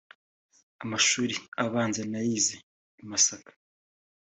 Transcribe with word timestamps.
Amashuli 0.83 1.35
abanza 1.63 2.01
nayize 2.11 2.55
i 3.03 3.05
Masaka 3.09 3.51